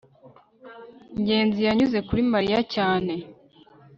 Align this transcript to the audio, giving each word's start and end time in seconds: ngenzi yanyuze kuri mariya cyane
ngenzi 1.19 1.59
yanyuze 1.67 1.97
kuri 2.07 2.21
mariya 2.33 2.59
cyane 2.73 3.13